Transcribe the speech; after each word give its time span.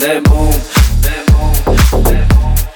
They 0.00 0.18
move. 0.18 1.02
They 1.02 1.24
move. 1.30 2.04
They 2.04 2.26
move. 2.34 2.69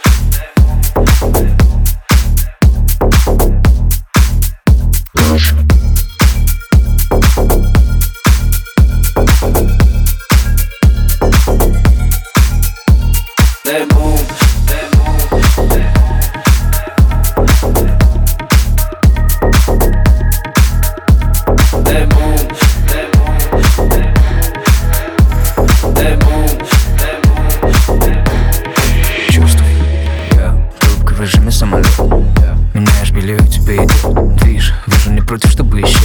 Против, 35.35 35.51
чтобы 35.51 35.81
еще 35.81 35.99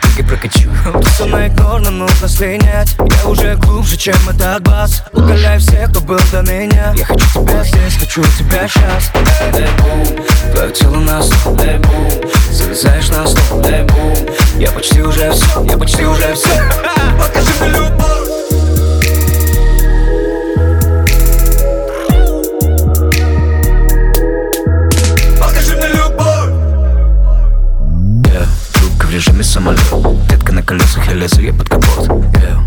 Прыгай, 0.00 0.24
прокачу. 0.26 0.70
На 1.26 1.46
игнор, 1.46 1.80
нам 1.82 1.98
нужно 1.98 2.26
слинять. 2.26 2.96
Я 2.98 3.28
уже 3.28 3.54
глубже, 3.56 3.98
чем 3.98 4.16
этот 4.30 4.62
бас. 4.62 5.02
Угаляй 5.12 5.58
всех, 5.58 5.90
кто 5.90 6.00
был 6.00 6.18
до 6.32 6.40
меня 6.40 6.94
Я 6.96 7.04
хочу 7.04 7.26
тебя 7.34 7.62
здесь, 7.64 7.96
хочу 7.98 8.22
тебя 8.22 8.66
сейчас. 8.66 9.12
Дебум, 9.52 10.24
Твое 10.54 10.72
тело 10.72 10.96
на 11.00 11.22
стол 11.22 11.54
дебум, 11.56 12.10
Залезаешь 12.50 13.10
на 13.10 13.26
стол 13.26 13.60
дебум 13.60 14.16
Я 14.56 14.70
почти 14.70 15.02
уже 15.02 15.30
все, 15.32 15.64
я 15.64 15.76
почти 15.76 16.06
уже 16.06 16.34
все 16.34 16.69
лезу, 31.20 31.42
я 31.42 31.52
под 31.52 31.68
капот. 31.68 32.08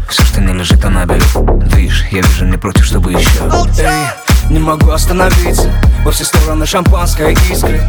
Все, 0.10 0.24
что 0.24 0.42
не 0.42 0.54
лежит, 0.54 0.86
она 0.86 1.06
берет 1.06 1.26
Движ, 1.70 2.06
я 2.12 2.22
вижу 2.22 2.46
не 2.46 2.58
против, 2.58 2.86
чтобы 2.86 3.12
еще 3.12 3.40
Эй, 3.80 4.52
не 4.52 4.60
могу 4.60 4.92
остановиться. 4.92 5.72
Во 6.06 6.12
все 6.12 6.24
стороны 6.24 6.66
шампанское 6.68 7.32
искры. 7.50 7.82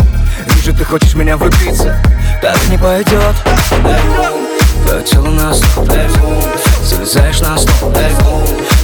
Вижу, 0.47 0.75
ты 0.75 0.85
хочешь 0.85 1.15
меня 1.15 1.37
влюбиться. 1.37 1.99
Так 2.41 2.57
не 2.71 2.79
пойдет 2.79 3.35
Твое 4.87 5.03
тело 5.05 5.29
на 5.29 5.53
стол. 5.53 5.87
Залезаешь 6.83 7.41
на 7.41 7.59
стол. 7.59 7.93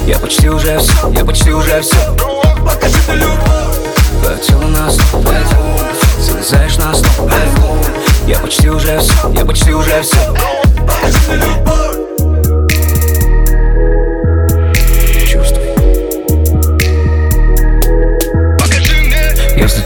Я 0.07 0.19
почти 0.19 0.51
уже 0.51 0.79
все, 0.79 1.13
я 1.13 1.25
почти 1.25 1.51
уже 1.51 1.81
все 1.81 2.17
Покажи 2.63 2.99
мне 3.09 3.17
любовь. 3.17 3.77
Твое 4.23 4.39
тело 4.39 4.67
на 4.67 4.91
стол. 4.91 5.25
Залезаешь 6.19 6.77
на 6.77 6.95
стол. 6.95 7.31
Я 8.27 8.39
почти 8.39 8.69
уже 8.69 8.99
все, 8.99 9.33
я 9.33 9.45
почти 9.47 9.73
уже 9.73 10.03
все 10.03 10.70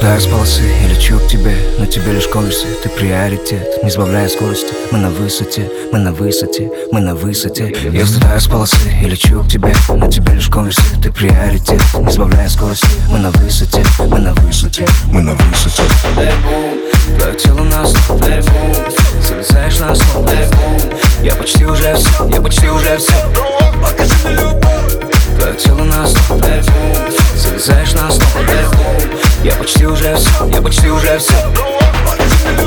Взлетаю 0.04 0.20
с 0.20 0.26
полосы 0.26 0.62
и 0.82 0.88
лечу 0.88 1.18
к 1.18 1.28
тебе 1.28 1.56
Но 1.78 1.86
тебе 1.86 2.12
лишь 2.12 2.28
конверсы, 2.28 2.66
ты 2.82 2.90
приоритет 2.90 3.82
Не 3.82 3.90
сбавляя 3.90 4.28
скорости, 4.28 4.74
мы 4.90 4.98
на 4.98 5.08
высоте 5.08 5.70
Мы 5.92 5.98
на 5.98 6.12
высоте, 6.12 6.70
мы 6.92 7.00
на 7.00 7.14
высоте. 7.14 7.74
Я 7.90 8.04
взлетаю 8.04 8.38
с 8.38 8.46
полосы 8.46 8.76
и 9.02 9.06
лечу 9.06 9.42
к 9.42 9.48
тебе 9.48 9.72
Но 9.88 10.10
тебе 10.10 10.34
лишь 10.34 10.48
конверсы, 10.48 10.82
ты 11.02 11.10
приоритет 11.10 11.80
Не 11.98 12.10
сбавляя 12.10 12.48
скорости, 12.50 12.86
мы 13.10 13.18
на 13.18 13.30
высоте 13.30 13.82
Мы 14.00 14.18
на 14.18 14.34
высоте, 14.34 14.86
мы 15.06 15.22
на 15.22 15.32
высоте. 15.32 15.82
Твое 17.18 17.34
тело 17.36 17.62
на 17.64 17.86
стол 17.86 18.18
почти 21.44 21.66
уже 21.66 21.94
все, 21.94 22.28
я 22.30 22.40
почти 22.40 22.70
уже 22.70 22.96
все 22.96 23.12
Покажи 23.82 24.14
мне 24.24 24.34
любовь 24.34 25.12
Твое 25.36 25.54
тело 25.56 25.84
на 25.84 26.06
стол 26.06 26.40
Залезаешь 27.36 27.92
на 27.92 28.10
стол 28.10 28.26
Я 29.42 29.52
почти 29.56 29.84
уже 29.84 30.16
все, 30.16 30.46
я 30.46 30.62
почти 30.62 30.88
уже 30.88 31.18
все 31.18 31.34
Покажи 32.06 32.34
мне 32.46 32.52
любовь 32.52 32.63